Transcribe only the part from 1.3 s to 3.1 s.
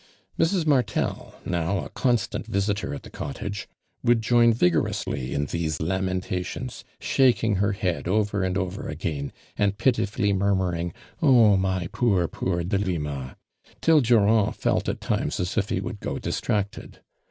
now a constant visitor at